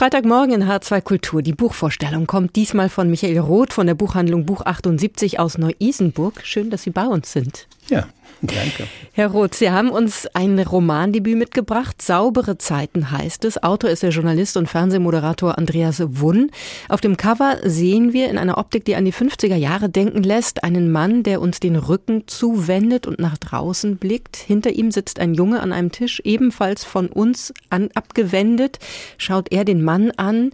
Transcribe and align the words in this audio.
Freitagmorgen 0.00 0.54
in 0.54 0.64
H2 0.64 1.02
Kultur. 1.02 1.42
Die 1.42 1.52
Buchvorstellung 1.52 2.26
kommt 2.26 2.56
diesmal 2.56 2.88
von 2.88 3.10
Michael 3.10 3.38
Roth 3.38 3.74
von 3.74 3.86
der 3.86 3.92
Buchhandlung 3.92 4.46
Buch 4.46 4.62
78 4.62 5.38
aus 5.38 5.58
Neu-Isenburg. 5.58 6.40
Schön, 6.42 6.70
dass 6.70 6.84
Sie 6.84 6.90
bei 6.90 7.04
uns 7.04 7.30
sind. 7.32 7.66
Ja, 7.90 8.06
danke. 8.40 8.86
Herr 9.12 9.28
Roth, 9.32 9.56
Sie 9.56 9.70
haben 9.70 9.90
uns 9.90 10.28
ein 10.32 10.60
Romandebüt 10.60 11.36
mitgebracht. 11.36 12.00
Saubere 12.00 12.56
Zeiten 12.56 13.10
heißt 13.10 13.44
es. 13.44 13.62
Autor 13.62 13.90
ist 13.90 14.04
der 14.04 14.10
Journalist 14.10 14.56
und 14.56 14.68
Fernsehmoderator 14.68 15.58
Andreas 15.58 16.00
Wunn. 16.00 16.52
Auf 16.88 17.00
dem 17.00 17.16
Cover 17.16 17.56
sehen 17.64 18.12
wir 18.12 18.30
in 18.30 18.38
einer 18.38 18.58
Optik, 18.58 18.84
die 18.84 18.94
an 18.94 19.04
die 19.04 19.12
50er 19.12 19.56
Jahre 19.56 19.88
denken 19.88 20.22
lässt, 20.22 20.62
einen 20.62 20.92
Mann, 20.92 21.24
der 21.24 21.40
uns 21.40 21.58
den 21.58 21.74
Rücken 21.74 22.28
zuwendet 22.28 23.08
und 23.08 23.18
nach 23.18 23.36
draußen 23.36 23.96
blickt. 23.96 24.36
Hinter 24.36 24.70
ihm 24.70 24.92
sitzt 24.92 25.18
ein 25.18 25.34
Junge 25.34 25.60
an 25.60 25.72
einem 25.72 25.90
Tisch, 25.90 26.22
ebenfalls 26.24 26.84
von 26.84 27.08
uns 27.08 27.52
an, 27.70 27.90
abgewendet. 27.94 28.78
Schaut 29.18 29.50
er 29.50 29.64
den 29.64 29.82
Mann 29.82 30.12
an. 30.12 30.52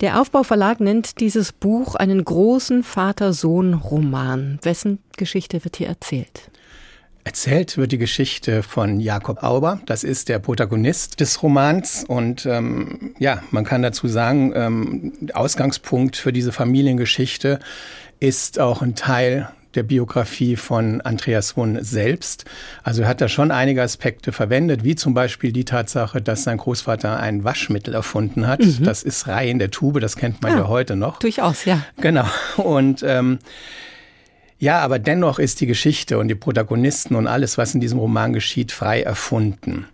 Der 0.00 0.20
Aufbauverlag 0.20 0.78
nennt 0.78 1.18
dieses 1.18 1.50
Buch 1.50 1.96
einen 1.96 2.24
großen 2.24 2.84
Vater-Sohn-Roman. 2.84 4.60
Wessen 4.62 5.00
Geschichte 5.16 5.64
wird 5.64 5.76
hier 5.76 5.88
erzählt? 5.88 6.52
Erzählt 7.28 7.76
wird 7.76 7.92
die 7.92 7.98
Geschichte 7.98 8.62
von 8.62 9.00
Jakob 9.00 9.42
Auber. 9.42 9.82
Das 9.84 10.02
ist 10.02 10.30
der 10.30 10.38
Protagonist 10.38 11.20
des 11.20 11.42
Romans. 11.42 12.06
Und 12.08 12.46
ähm, 12.46 13.14
ja, 13.18 13.42
man 13.50 13.66
kann 13.66 13.82
dazu 13.82 14.08
sagen, 14.08 14.54
ähm, 14.54 15.12
Ausgangspunkt 15.34 16.16
für 16.16 16.32
diese 16.32 16.52
Familiengeschichte 16.52 17.58
ist 18.18 18.58
auch 18.58 18.80
ein 18.80 18.94
Teil 18.94 19.50
der 19.74 19.82
Biografie 19.82 20.56
von 20.56 21.02
Andreas 21.02 21.54
Wunn 21.58 21.84
selbst. 21.84 22.46
Also 22.82 23.02
er 23.02 23.08
hat 23.08 23.20
da 23.20 23.28
schon 23.28 23.50
einige 23.50 23.82
Aspekte 23.82 24.32
verwendet, 24.32 24.82
wie 24.82 24.96
zum 24.96 25.12
Beispiel 25.12 25.52
die 25.52 25.66
Tatsache, 25.66 26.22
dass 26.22 26.44
sein 26.44 26.56
Großvater 26.56 27.20
ein 27.20 27.44
Waschmittel 27.44 27.92
erfunden 27.92 28.46
hat. 28.46 28.60
Mhm. 28.60 28.84
Das 28.84 29.02
ist 29.02 29.28
Reihe 29.28 29.50
in 29.50 29.58
der 29.58 29.70
Tube, 29.70 30.00
das 30.00 30.16
kennt 30.16 30.40
man 30.40 30.52
ja, 30.52 30.60
ja 30.60 30.68
heute 30.68 30.96
noch. 30.96 31.18
Durchaus, 31.18 31.66
ja. 31.66 31.82
Genau. 32.00 32.24
Und 32.56 33.04
ähm, 33.06 33.38
ja, 34.58 34.80
aber 34.80 34.98
dennoch 34.98 35.38
ist 35.38 35.60
die 35.60 35.66
Geschichte 35.66 36.18
und 36.18 36.28
die 36.28 36.34
Protagonisten 36.34 37.14
und 37.14 37.26
alles, 37.26 37.58
was 37.58 37.74
in 37.74 37.80
diesem 37.80 37.98
Roman 37.98 38.32
geschieht, 38.32 38.72
frei 38.72 39.02
erfunden. 39.02 39.86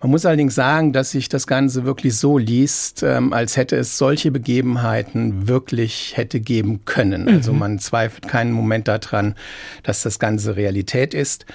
Man 0.00 0.10
muss 0.10 0.26
allerdings 0.26 0.54
sagen, 0.54 0.92
dass 0.92 1.12
sich 1.12 1.30
das 1.30 1.46
Ganze 1.46 1.84
wirklich 1.84 2.16
so 2.16 2.36
liest, 2.36 3.02
ähm, 3.02 3.32
als 3.32 3.56
hätte 3.56 3.76
es 3.76 3.96
solche 3.96 4.30
Begebenheiten 4.30 5.48
wirklich 5.48 6.12
hätte 6.16 6.38
geben 6.40 6.84
können. 6.84 7.22
Mhm. 7.22 7.28
Also 7.28 7.52
man 7.54 7.78
zweifelt 7.78 8.28
keinen 8.28 8.52
Moment 8.52 8.88
daran, 8.88 9.34
dass 9.82 10.02
das 10.02 10.18
Ganze 10.18 10.56
Realität 10.56 11.14
ist. 11.14 11.46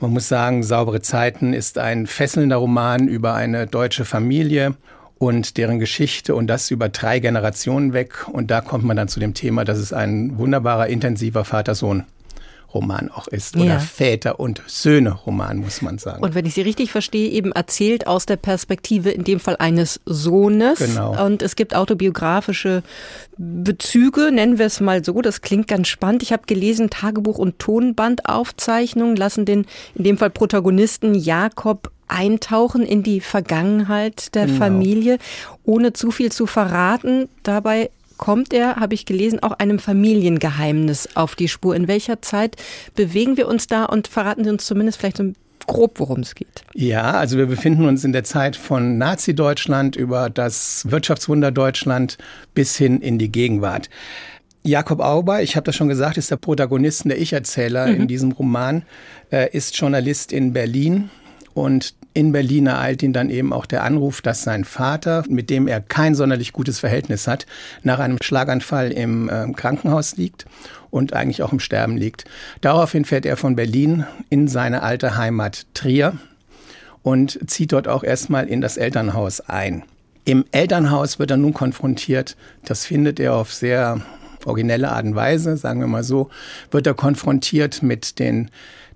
Man 0.00 0.12
muss 0.12 0.26
sagen, 0.26 0.62
Saubere 0.62 1.02
Zeiten 1.02 1.52
ist 1.52 1.78
ein 1.78 2.06
fesselnder 2.06 2.56
Roman 2.56 3.06
über 3.06 3.34
eine 3.34 3.66
deutsche 3.66 4.06
Familie 4.06 4.74
und 5.22 5.56
deren 5.56 5.78
Geschichte 5.78 6.34
und 6.34 6.48
das 6.48 6.70
über 6.70 6.88
drei 6.88 7.20
Generationen 7.20 7.92
weg. 7.92 8.26
Und 8.30 8.50
da 8.50 8.60
kommt 8.60 8.84
man 8.84 8.96
dann 8.96 9.08
zu 9.08 9.20
dem 9.20 9.34
Thema, 9.34 9.64
dass 9.64 9.78
es 9.78 9.92
ein 9.92 10.36
wunderbarer, 10.36 10.88
intensiver 10.88 11.44
Vater-Sohn 11.44 12.04
Roman 12.74 13.10
auch 13.10 13.28
ist. 13.28 13.54
Oder 13.54 13.64
ja. 13.66 13.78
Väter- 13.78 14.40
und 14.40 14.62
Söhne-Roman, 14.66 15.58
muss 15.58 15.82
man 15.82 15.98
sagen. 15.98 16.24
Und 16.24 16.34
wenn 16.34 16.46
ich 16.46 16.54
Sie 16.54 16.62
richtig 16.62 16.90
verstehe, 16.90 17.30
eben 17.30 17.52
erzählt 17.52 18.06
aus 18.06 18.26
der 18.26 18.36
Perspektive 18.36 19.10
in 19.10 19.24
dem 19.24 19.40
Fall 19.40 19.56
eines 19.58 20.00
Sohnes. 20.06 20.78
Genau. 20.78 21.24
Und 21.24 21.42
es 21.42 21.54
gibt 21.54 21.76
autobiografische 21.76 22.82
Bezüge, 23.36 24.32
nennen 24.32 24.58
wir 24.58 24.66
es 24.66 24.80
mal 24.80 25.04
so. 25.04 25.20
Das 25.20 25.42
klingt 25.42 25.68
ganz 25.68 25.88
spannend. 25.88 26.22
Ich 26.22 26.32
habe 26.32 26.44
gelesen, 26.46 26.90
Tagebuch- 26.90 27.38
und 27.38 27.58
Tonbandaufzeichnungen 27.58 29.16
lassen 29.16 29.44
den, 29.44 29.66
in 29.94 30.04
dem 30.04 30.18
Fall 30.18 30.30
Protagonisten 30.30 31.14
Jakob 31.14 31.92
eintauchen 32.12 32.84
in 32.84 33.02
die 33.02 33.20
Vergangenheit 33.20 34.34
der 34.34 34.46
genau. 34.46 34.58
Familie, 34.58 35.18
ohne 35.64 35.92
zu 35.92 36.10
viel 36.10 36.30
zu 36.30 36.46
verraten. 36.46 37.28
Dabei 37.42 37.90
kommt 38.18 38.52
er, 38.52 38.76
habe 38.76 38.94
ich 38.94 39.04
gelesen, 39.04 39.42
auch 39.42 39.52
einem 39.52 39.78
Familiengeheimnis 39.78 41.08
auf 41.14 41.34
die 41.34 41.48
Spur. 41.48 41.74
In 41.74 41.88
welcher 41.88 42.22
Zeit 42.22 42.56
bewegen 42.94 43.36
wir 43.36 43.48
uns 43.48 43.66
da 43.66 43.84
und 43.84 44.06
verraten 44.06 44.44
Sie 44.44 44.50
uns 44.50 44.64
zumindest 44.64 44.98
vielleicht 44.98 45.16
so 45.16 45.32
grob, 45.66 45.98
worum 45.98 46.20
es 46.20 46.34
geht. 46.34 46.64
Ja, 46.74 47.12
also 47.12 47.36
wir 47.36 47.46
befinden 47.46 47.84
uns 47.86 48.04
in 48.04 48.12
der 48.12 48.24
Zeit 48.24 48.56
von 48.56 48.98
Nazi-Deutschland 48.98 49.96
über 49.96 50.30
das 50.30 50.90
Wirtschaftswunder 50.90 51.50
Deutschland 51.50 52.18
bis 52.54 52.76
hin 52.76 53.00
in 53.00 53.18
die 53.18 53.30
Gegenwart. 53.30 53.88
Jakob 54.64 55.00
Auber, 55.00 55.42
ich 55.42 55.56
habe 55.56 55.64
das 55.64 55.74
schon 55.74 55.88
gesagt, 55.88 56.16
ist 56.16 56.30
der 56.30 56.36
Protagonist, 56.36 57.04
der 57.06 57.20
Ich-Erzähler 57.20 57.88
mhm. 57.88 58.02
in 58.02 58.08
diesem 58.08 58.32
Roman, 58.32 58.82
äh, 59.32 59.50
ist 59.50 59.76
Journalist 59.76 60.32
in 60.32 60.52
Berlin 60.52 61.10
und 61.54 61.94
in 62.14 62.32
Berlin 62.32 62.66
ereilt 62.66 63.02
ihn 63.02 63.12
dann 63.12 63.30
eben 63.30 63.52
auch 63.52 63.66
der 63.66 63.84
Anruf, 63.84 64.20
dass 64.20 64.42
sein 64.42 64.64
Vater, 64.64 65.24
mit 65.28 65.50
dem 65.50 65.66
er 65.66 65.80
kein 65.80 66.14
sonderlich 66.14 66.52
gutes 66.52 66.78
Verhältnis 66.78 67.26
hat, 67.26 67.46
nach 67.82 67.98
einem 67.98 68.18
Schlaganfall 68.20 68.92
im 68.92 69.28
äh, 69.28 69.52
Krankenhaus 69.52 70.16
liegt 70.16 70.46
und 70.90 71.14
eigentlich 71.14 71.42
auch 71.42 71.52
im 71.52 71.60
Sterben 71.60 71.96
liegt. 71.96 72.24
Daraufhin 72.60 73.04
fährt 73.04 73.26
er 73.26 73.36
von 73.36 73.56
Berlin 73.56 74.04
in 74.28 74.48
seine 74.48 74.82
alte 74.82 75.16
Heimat 75.16 75.66
Trier 75.74 76.18
und 77.02 77.38
zieht 77.50 77.72
dort 77.72 77.88
auch 77.88 78.04
erstmal 78.04 78.46
in 78.46 78.60
das 78.60 78.76
Elternhaus 78.76 79.40
ein. 79.40 79.82
Im 80.24 80.44
Elternhaus 80.52 81.18
wird 81.18 81.32
er 81.32 81.36
nun 81.36 81.52
konfrontiert, 81.52 82.36
das 82.64 82.86
findet 82.86 83.18
er 83.18 83.34
auf 83.34 83.52
sehr 83.52 84.02
originelle 84.44 84.90
Art 84.90 85.04
und 85.04 85.14
Weise, 85.14 85.56
sagen 85.56 85.80
wir 85.80 85.86
mal 85.86 86.04
so, 86.04 86.30
wird 86.70 86.86
er 86.86 86.94
konfrontiert 86.94 87.82
mit 87.82 88.18
den 88.18 88.50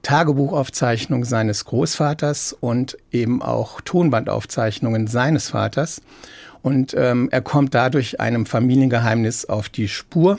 Tagebuchaufzeichnungen 0.06 1.24
seines 1.24 1.64
Großvaters 1.64 2.52
und 2.52 2.96
eben 3.10 3.42
auch 3.42 3.80
Tonbandaufzeichnungen 3.80 5.08
seines 5.08 5.48
Vaters. 5.48 6.00
Und 6.62 6.94
ähm, 6.96 7.28
er 7.32 7.40
kommt 7.40 7.74
dadurch 7.74 8.20
einem 8.20 8.46
Familiengeheimnis 8.46 9.46
auf 9.46 9.68
die 9.68 9.88
Spur. 9.88 10.38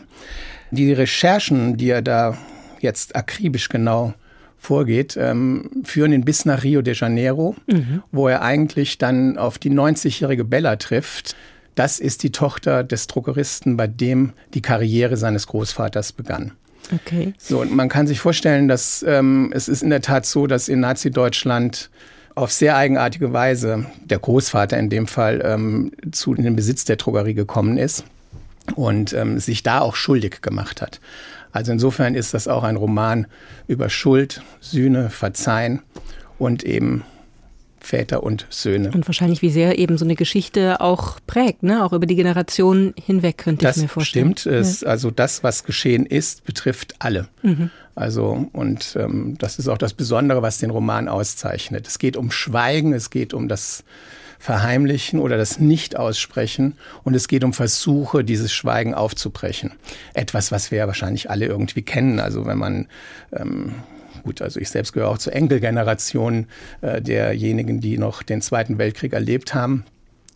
Die 0.71 0.93
Recherchen, 0.93 1.75
die 1.75 1.89
er 1.89 2.01
da 2.01 2.37
jetzt 2.79 3.17
akribisch 3.17 3.67
genau 3.67 4.13
vorgeht, 4.57 5.17
ähm, 5.19 5.69
führen 5.83 6.13
ihn 6.13 6.23
bis 6.23 6.45
nach 6.45 6.63
Rio 6.63 6.81
de 6.81 6.95
Janeiro, 6.95 7.57
mhm. 7.67 8.03
wo 8.13 8.29
er 8.29 8.43
eigentlich 8.43 8.97
dann 8.97 9.37
auf 9.37 9.57
die 9.57 9.71
90-jährige 9.71 10.45
Bella 10.45 10.77
trifft. 10.77 11.35
Das 11.75 11.99
ist 11.99 12.23
die 12.23 12.31
Tochter 12.31 12.85
des 12.85 13.07
Druckeristen, 13.07 13.75
bei 13.75 13.87
dem 13.87 14.31
die 14.53 14.61
Karriere 14.61 15.17
seines 15.17 15.45
Großvaters 15.47 16.13
begann. 16.13 16.53
Okay. 16.93 17.33
So, 17.37 17.61
und 17.61 17.75
man 17.75 17.89
kann 17.89 18.07
sich 18.07 18.19
vorstellen, 18.19 18.67
dass 18.67 19.03
ähm, 19.07 19.51
es 19.53 19.67
ist 19.67 19.83
in 19.83 19.89
der 19.89 20.01
Tat 20.01 20.25
so, 20.25 20.47
dass 20.47 20.69
in 20.69 20.79
Nazi-Deutschland 20.79 21.89
auf 22.35 22.51
sehr 22.51 22.77
eigenartige 22.77 23.33
Weise 23.33 23.85
der 24.05 24.19
Großvater 24.19 24.77
in 24.77 24.89
dem 24.89 25.07
Fall 25.07 25.41
ähm, 25.43 25.91
zu 26.11 26.33
in 26.35 26.43
den 26.43 26.55
Besitz 26.55 26.85
der 26.85 26.97
Drogerie 26.97 27.33
gekommen 27.33 27.77
ist 27.77 28.05
und 28.75 29.13
ähm, 29.13 29.39
sich 29.39 29.63
da 29.63 29.79
auch 29.79 29.95
schuldig 29.95 30.41
gemacht 30.41 30.81
hat. 30.81 31.01
Also 31.51 31.71
insofern 31.71 32.13
ist 32.13 32.33
das 32.33 32.47
auch 32.47 32.63
ein 32.63 32.75
Roman 32.75 33.25
über 33.67 33.89
Schuld, 33.89 34.43
Sühne, 34.59 35.09
Verzeihen 35.09 35.81
und 36.37 36.63
eben 36.63 37.03
Väter 37.87 38.21
und 38.21 38.45
Söhne. 38.49 38.91
Und 38.93 39.07
wahrscheinlich, 39.07 39.41
wie 39.41 39.49
sehr 39.49 39.79
eben 39.79 39.97
so 39.97 40.05
eine 40.05 40.15
Geschichte 40.15 40.81
auch 40.81 41.19
prägt, 41.25 41.63
ne? 41.63 41.85
auch 41.85 41.93
über 41.93 42.05
die 42.05 42.15
Generationen 42.15 42.93
hinweg, 43.01 43.37
könnte 43.37 43.65
das 43.65 43.77
ich 43.77 43.83
mir 43.83 43.89
vorstellen. 43.89 44.33
Das 44.33 44.41
stimmt. 44.41 44.55
Es, 44.55 44.83
Also 44.83 45.09
das, 45.09 45.43
was 45.43 45.63
geschehen 45.63 46.05
ist, 46.05 46.45
betrifft 46.45 46.95
alle. 46.99 47.27
Mhm. 47.43 47.71
Also, 47.95 48.47
und 48.51 48.97
ähm, 48.99 49.37
das 49.39 49.57
ist 49.57 49.69
auch 49.69 49.77
das 49.77 49.93
Besondere, 49.93 50.41
was 50.41 50.59
den 50.59 50.69
Roman 50.69 51.07
auszeichnet. 51.07 51.87
Es 51.87 51.97
geht 51.97 52.17
um 52.17 52.29
Schweigen, 52.29 52.93
es 52.93 53.09
geht 53.09 53.33
um 53.33 53.47
das 53.47 53.83
Verheimlichen 54.37 55.19
oder 55.19 55.37
das 55.37 55.59
Nicht-Aussprechen 55.59 56.75
und 57.03 57.15
es 57.15 57.27
geht 57.27 57.43
um 57.43 57.53
Versuche, 57.53 58.23
dieses 58.23 58.53
Schweigen 58.53 58.93
aufzubrechen. 58.93 59.71
Etwas, 60.13 60.51
was 60.51 60.71
wir 60.71 60.79
ja 60.79 60.87
wahrscheinlich 60.87 61.29
alle 61.29 61.45
irgendwie 61.45 61.81
kennen. 61.81 62.19
Also 62.19 62.45
wenn 62.45 62.57
man 62.57 62.87
ähm, 63.33 63.75
gut, 64.27 64.41
also 64.41 64.59
ich 64.59 64.69
selbst 64.69 64.91
gehöre 64.91 65.09
auch 65.09 65.17
zur 65.17 65.33
Enkelgeneration 65.33 66.47
äh, 66.81 67.01
derjenigen, 67.01 67.79
die 67.79 67.97
noch 67.97 68.23
den 68.23 68.41
Zweiten 68.41 68.77
Weltkrieg 68.77 69.13
erlebt 69.13 69.53
haben. 69.53 69.85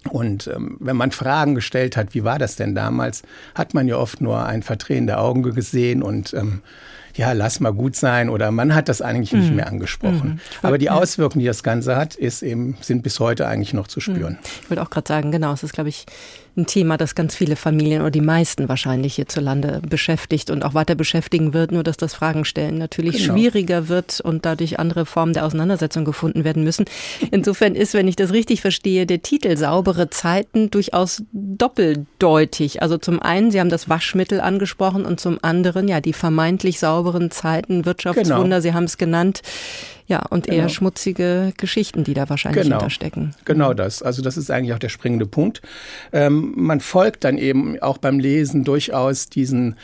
Und 0.09 0.47
ähm, 0.47 0.77
wenn 0.79 0.95
man 0.95 1.11
Fragen 1.11 1.55
gestellt 1.55 1.97
hat, 1.97 2.15
wie 2.15 2.23
war 2.23 2.39
das 2.39 2.55
denn 2.55 2.73
damals, 2.73 3.21
hat 3.53 3.73
man 3.73 3.89
ja 3.89 3.97
oft 3.97 4.21
nur 4.21 4.45
ein 4.45 4.63
Verdrehen 4.63 5.07
der 5.07 5.19
Augen 5.19 5.43
gesehen 5.43 6.01
und 6.01 6.33
ähm, 6.33 6.61
ja, 7.15 7.33
lass 7.33 7.59
mal 7.59 7.71
gut 7.71 7.95
sein 7.95 8.29
oder 8.29 8.51
man 8.51 8.73
hat 8.73 8.89
das 8.89 9.01
eigentlich 9.01 9.33
nicht 9.33 9.49
mhm. 9.49 9.57
mehr 9.57 9.67
angesprochen. 9.67 10.29
Mhm. 10.29 10.39
Aber 10.61 10.77
die 10.77 10.89
Auswirkungen, 10.89 11.41
die 11.41 11.47
das 11.47 11.63
Ganze 11.63 11.95
hat, 11.95 12.15
ist 12.15 12.41
eben, 12.41 12.77
sind 12.81 13.03
bis 13.03 13.19
heute 13.19 13.47
eigentlich 13.47 13.73
noch 13.73 13.87
zu 13.87 13.99
spüren. 13.99 14.33
Mhm. 14.33 14.61
Ich 14.63 14.69
würde 14.69 14.81
auch 14.81 14.89
gerade 14.89 15.07
sagen, 15.07 15.31
genau, 15.31 15.53
es 15.53 15.63
ist, 15.63 15.73
glaube 15.73 15.89
ich, 15.89 16.05
ein 16.57 16.65
Thema, 16.65 16.97
das 16.97 17.15
ganz 17.15 17.33
viele 17.33 17.55
Familien 17.55 18.01
oder 18.01 18.11
die 18.11 18.21
meisten 18.21 18.67
wahrscheinlich 18.67 19.15
hierzulande 19.15 19.81
beschäftigt 19.87 20.49
und 20.49 20.65
auch 20.65 20.73
weiter 20.73 20.95
beschäftigen 20.95 21.53
wird, 21.53 21.71
nur 21.71 21.83
dass 21.83 21.95
das 21.95 22.13
Fragen 22.13 22.43
stellen 22.43 22.77
natürlich 22.77 23.17
genau. 23.19 23.33
schwieriger 23.33 23.87
wird 23.87 24.19
und 24.19 24.45
dadurch 24.45 24.77
andere 24.77 25.05
Formen 25.05 25.33
der 25.33 25.45
Auseinandersetzung 25.45 26.03
gefunden 26.03 26.43
werden 26.43 26.63
müssen. 26.63 26.85
Insofern 27.31 27.75
ist, 27.75 27.93
wenn 27.93 28.07
ich 28.07 28.17
das 28.17 28.33
richtig 28.33 28.59
verstehe, 28.61 29.05
der 29.05 29.21
Titel 29.21 29.55
Saubere 29.55 30.09
Zeiten 30.09 30.69
durchaus 30.69 31.23
doppeldeutig. 31.31 32.81
Also 32.81 32.97
zum 32.97 33.21
einen, 33.21 33.51
Sie 33.51 33.59
haben 33.59 33.69
das 33.69 33.87
Waschmittel 33.87 34.41
angesprochen 34.41 35.05
und 35.05 35.21
zum 35.21 35.39
anderen, 35.41 35.87
ja, 35.87 36.01
die 36.01 36.13
vermeintlich 36.13 36.79
saubere 36.79 37.00
sauberen 37.01 37.31
Zeiten, 37.31 37.85
Wirtschaftswunder, 37.85 38.43
genau. 38.43 38.59
Sie 38.59 38.73
haben 38.73 38.83
es 38.83 38.97
genannt. 38.97 39.41
Ja, 40.07 40.23
und 40.29 40.45
genau. 40.45 40.57
eher 40.57 40.69
schmutzige 40.69 41.53
Geschichten, 41.57 42.03
die 42.03 42.13
da 42.13 42.29
wahrscheinlich 42.29 42.63
genau. 42.63 42.77
hinterstecken. 42.77 43.33
Genau 43.45 43.73
das. 43.73 44.03
Also 44.03 44.21
das 44.21 44.37
ist 44.37 44.51
eigentlich 44.51 44.73
auch 44.73 44.79
der 44.79 44.89
springende 44.89 45.25
Punkt. 45.25 45.61
Ähm, 46.11 46.53
man 46.55 46.79
folgt 46.79 47.23
dann 47.23 47.37
eben 47.37 47.79
auch 47.81 47.97
beim 47.97 48.19
Lesen 48.19 48.63
durchaus 48.63 49.29
diesen 49.29 49.77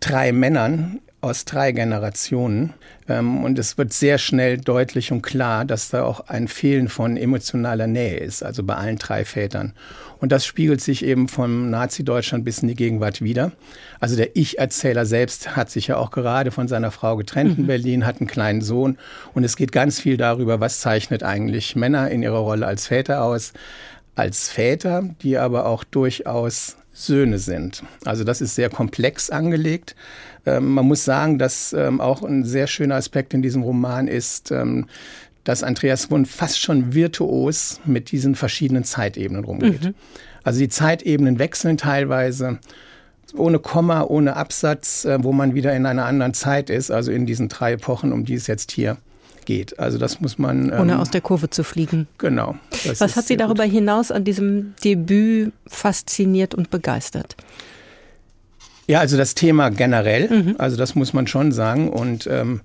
drei 0.00 0.32
Männern, 0.32 1.00
aus 1.20 1.44
drei 1.44 1.72
Generationen. 1.72 2.74
Ähm, 3.08 3.42
und 3.42 3.58
es 3.58 3.76
wird 3.76 3.92
sehr 3.92 4.18
schnell 4.18 4.58
deutlich 4.58 5.10
und 5.10 5.22
klar, 5.22 5.64
dass 5.64 5.90
da 5.90 6.04
auch 6.04 6.28
ein 6.28 6.48
Fehlen 6.48 6.88
von 6.88 7.16
emotionaler 7.16 7.86
Nähe 7.86 8.18
ist, 8.18 8.42
also 8.42 8.62
bei 8.62 8.74
allen 8.74 8.98
drei 8.98 9.24
Vätern. 9.24 9.72
Und 10.20 10.32
das 10.32 10.44
spiegelt 10.44 10.80
sich 10.80 11.04
eben 11.04 11.28
vom 11.28 11.70
Nazi-Deutschland 11.70 12.44
bis 12.44 12.60
in 12.60 12.68
die 12.68 12.74
Gegenwart 12.74 13.20
wieder. 13.20 13.52
Also 14.00 14.16
der 14.16 14.36
Ich-Erzähler 14.36 15.06
selbst 15.06 15.56
hat 15.56 15.70
sich 15.70 15.88
ja 15.88 15.96
auch 15.96 16.10
gerade 16.10 16.50
von 16.50 16.68
seiner 16.68 16.90
Frau 16.90 17.16
getrennt 17.16 17.56
mhm. 17.56 17.62
in 17.62 17.66
Berlin, 17.66 18.06
hat 18.06 18.20
einen 18.20 18.28
kleinen 18.28 18.60
Sohn. 18.60 18.98
Und 19.34 19.44
es 19.44 19.56
geht 19.56 19.72
ganz 19.72 20.00
viel 20.00 20.16
darüber, 20.16 20.60
was 20.60 20.80
zeichnet 20.80 21.22
eigentlich 21.22 21.76
Männer 21.76 22.10
in 22.10 22.22
ihrer 22.22 22.38
Rolle 22.38 22.66
als 22.66 22.88
Väter 22.88 23.22
aus. 23.22 23.52
Als 24.16 24.48
Väter, 24.48 25.04
die 25.22 25.38
aber 25.38 25.66
auch 25.66 25.84
durchaus 25.84 26.77
Söhne 26.98 27.38
sind. 27.38 27.84
Also 28.04 28.24
das 28.24 28.40
ist 28.40 28.56
sehr 28.56 28.70
komplex 28.70 29.30
angelegt. 29.30 29.94
Ähm, 30.44 30.74
man 30.74 30.86
muss 30.86 31.04
sagen, 31.04 31.38
dass 31.38 31.72
ähm, 31.72 32.00
auch 32.00 32.22
ein 32.22 32.44
sehr 32.44 32.66
schöner 32.66 32.96
Aspekt 32.96 33.34
in 33.34 33.42
diesem 33.42 33.62
Roman 33.62 34.08
ist, 34.08 34.50
ähm, 34.50 34.86
dass 35.44 35.62
Andreas 35.62 36.10
Wund 36.10 36.26
fast 36.26 36.60
schon 36.60 36.94
virtuos 36.94 37.80
mit 37.84 38.10
diesen 38.10 38.34
verschiedenen 38.34 38.82
Zeitebenen 38.84 39.44
rumgeht. 39.44 39.84
Mhm. 39.84 39.94
Also 40.42 40.58
die 40.58 40.68
Zeitebenen 40.68 41.38
wechseln 41.38 41.76
teilweise 41.76 42.58
ohne 43.34 43.58
Komma, 43.58 44.02
ohne 44.02 44.34
Absatz, 44.36 45.04
äh, 45.04 45.22
wo 45.22 45.32
man 45.32 45.54
wieder 45.54 45.74
in 45.76 45.86
einer 45.86 46.04
anderen 46.04 46.34
Zeit 46.34 46.68
ist, 46.68 46.90
also 46.90 47.12
in 47.12 47.26
diesen 47.26 47.48
drei 47.48 47.74
Epochen, 47.74 48.12
um 48.12 48.24
die 48.24 48.34
es 48.34 48.48
jetzt 48.48 48.72
hier 48.72 48.96
geht. 49.48 49.78
Also 49.78 49.96
das 49.96 50.20
muss 50.20 50.38
man. 50.38 50.70
Ohne 50.70 50.92
ähm, 50.92 51.00
aus 51.00 51.10
der 51.10 51.22
Kurve 51.22 51.48
zu 51.48 51.64
fliegen. 51.64 52.06
Genau. 52.18 52.56
Was 52.98 53.16
hat 53.16 53.26
Sie 53.26 53.38
darüber 53.38 53.64
gut. 53.64 53.72
hinaus 53.72 54.12
an 54.12 54.22
diesem 54.22 54.74
Debüt 54.84 55.52
fasziniert 55.66 56.54
und 56.54 56.68
begeistert? 56.68 57.34
Ja, 58.86 59.00
also 59.00 59.16
das 59.16 59.34
Thema 59.34 59.70
generell, 59.70 60.28
mhm. 60.28 60.54
also 60.58 60.76
das 60.76 60.94
muss 60.94 61.14
man 61.14 61.26
schon 61.26 61.52
sagen. 61.52 61.88
Und 61.88 62.26
ähm, 62.30 62.60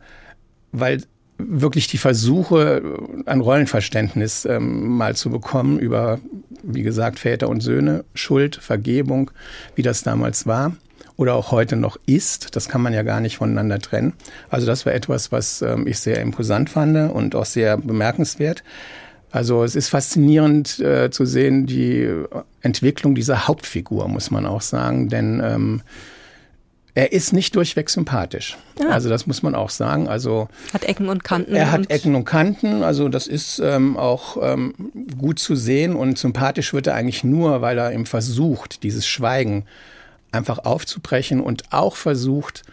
weil 0.73 1.03
wirklich 1.37 1.87
die 1.87 1.97
Versuche, 1.97 2.81
ein 3.25 3.39
Rollenverständnis 3.39 4.45
ähm, 4.45 4.97
mal 4.97 5.15
zu 5.15 5.29
bekommen 5.29 5.79
über, 5.79 6.19
wie 6.63 6.83
gesagt, 6.83 7.19
Väter 7.19 7.47
und 7.47 7.61
Söhne, 7.61 8.03
Schuld, 8.13 8.57
Vergebung, 8.57 9.31
wie 9.75 9.83
das 9.83 10.03
damals 10.03 10.45
war 10.45 10.73
oder 11.15 11.35
auch 11.35 11.51
heute 11.51 11.75
noch 11.75 11.97
ist. 12.05 12.55
Das 12.55 12.69
kann 12.69 12.81
man 12.81 12.93
ja 12.93 13.03
gar 13.03 13.19
nicht 13.19 13.37
voneinander 13.37 13.79
trennen. 13.79 14.13
Also 14.49 14.65
das 14.65 14.85
war 14.85 14.93
etwas, 14.93 15.31
was 15.31 15.61
ähm, 15.61 15.87
ich 15.87 15.99
sehr 15.99 16.21
imposant 16.21 16.69
fand 16.69 17.11
und 17.11 17.35
auch 17.35 17.45
sehr 17.45 17.77
bemerkenswert. 17.77 18.63
Also 19.31 19.63
es 19.63 19.75
ist 19.75 19.89
faszinierend 19.89 20.79
äh, 20.79 21.09
zu 21.09 21.25
sehen, 21.25 21.65
die 21.65 22.07
Entwicklung 22.61 23.15
dieser 23.15 23.47
Hauptfigur, 23.47 24.07
muss 24.07 24.29
man 24.29 24.45
auch 24.45 24.61
sagen, 24.61 25.09
denn 25.09 25.41
ähm, 25.43 25.81
er 26.95 27.11
ist 27.11 27.33
nicht 27.33 27.55
durchweg 27.55 27.89
sympathisch. 27.89 28.57
Ja. 28.79 28.89
Also 28.89 29.09
das 29.09 29.25
muss 29.25 29.41
man 29.41 29.55
auch 29.55 29.71
sagen. 29.71 30.07
Also 30.07 30.47
hat 30.71 30.83
Ecken 30.83 31.09
und 31.09 31.23
Kanten. 31.23 31.55
Er 31.55 31.71
hat 31.71 31.89
Ecken 31.89 32.13
und 32.13 32.25
Kanten. 32.25 32.83
Also 32.83 33.09
das 33.09 33.25
ist 33.25 33.59
ähm, 33.59 33.97
auch 33.97 34.37
ähm, 34.39 34.75
gut 35.17 35.39
zu 35.39 35.55
sehen 35.55 35.95
und 35.95 36.19
sympathisch 36.19 36.71
wird 36.73 36.85
er 36.85 36.93
eigentlich 36.93 37.23
nur, 37.23 37.61
weil 37.61 37.79
er 37.79 37.91
eben 37.91 38.05
versucht, 38.05 38.83
dieses 38.83 39.07
Schweigen 39.07 39.65
einfach 40.33 40.59
aufzubrechen 40.59 41.41
und 41.41 41.71
auch 41.71 41.95
versucht, 41.95 42.63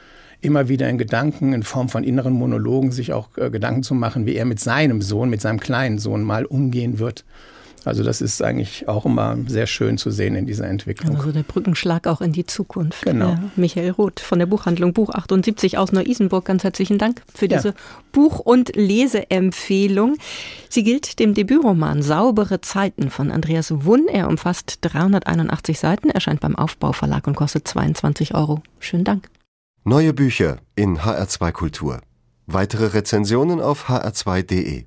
immer 0.40 0.68
wieder 0.68 0.88
in 0.88 0.98
Gedanken, 0.98 1.52
in 1.52 1.62
Form 1.62 1.88
von 1.88 2.04
inneren 2.04 2.32
Monologen, 2.32 2.92
sich 2.92 3.12
auch 3.12 3.28
äh, 3.36 3.50
Gedanken 3.50 3.82
zu 3.82 3.94
machen, 3.94 4.26
wie 4.26 4.36
er 4.36 4.44
mit 4.44 4.60
seinem 4.60 5.02
Sohn, 5.02 5.30
mit 5.30 5.40
seinem 5.40 5.60
kleinen 5.60 5.98
Sohn 5.98 6.22
mal 6.22 6.44
umgehen 6.46 6.98
wird. 6.98 7.24
Also 7.84 8.02
das 8.02 8.20
ist 8.20 8.42
eigentlich 8.42 8.88
auch 8.88 9.06
immer 9.06 9.36
sehr 9.46 9.66
schön 9.66 9.96
zu 9.96 10.10
sehen 10.10 10.34
in 10.34 10.46
dieser 10.46 10.66
Entwicklung. 10.66 11.16
Also 11.16 11.32
der 11.32 11.42
Brückenschlag 11.42 12.06
auch 12.06 12.20
in 12.20 12.32
die 12.32 12.46
Zukunft. 12.46 13.04
Genau. 13.04 13.30
Ja, 13.30 13.42
Michael 13.56 13.90
Roth 13.90 14.20
von 14.20 14.38
der 14.38 14.46
Buchhandlung 14.46 14.92
Buch 14.92 15.10
78 15.10 15.78
aus 15.78 15.92
Neu-Isenburg, 15.92 16.44
ganz 16.44 16.64
herzlichen 16.64 16.98
Dank 16.98 17.22
für 17.34 17.48
diese 17.48 17.68
ja. 17.68 17.74
Buch- 18.12 18.40
und 18.40 18.76
Leseempfehlung. 18.76 20.16
Sie 20.68 20.84
gilt 20.84 21.18
dem 21.18 21.34
Debütroman 21.34 22.02
Saubere 22.02 22.60
Zeiten 22.60 23.10
von 23.10 23.30
Andreas 23.30 23.72
Wunn. 23.84 24.06
Er 24.08 24.28
umfasst 24.28 24.78
381 24.82 25.78
Seiten, 25.78 26.10
erscheint 26.10 26.40
beim 26.40 26.56
Aufbauverlag 26.56 27.26
und 27.26 27.34
kostet 27.34 27.66
22 27.66 28.34
Euro. 28.34 28.62
Schönen 28.78 29.04
Dank. 29.04 29.28
Neue 29.84 30.12
Bücher 30.12 30.58
in 30.76 30.98
HR2 30.98 31.52
Kultur. 31.52 32.00
Weitere 32.46 32.86
Rezensionen 32.86 33.60
auf 33.60 33.88
hr2.de 33.88 34.84